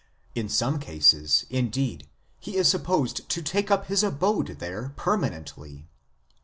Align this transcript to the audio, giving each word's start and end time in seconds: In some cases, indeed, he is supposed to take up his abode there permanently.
In 0.33 0.49
some 0.49 0.79
cases, 0.79 1.45
indeed, 1.51 2.07
he 2.39 2.57
is 2.57 2.67
supposed 2.67 3.29
to 3.29 3.41
take 3.43 3.69
up 3.69 3.85
his 3.85 4.01
abode 4.01 4.55
there 4.57 4.93
permanently. 4.95 5.85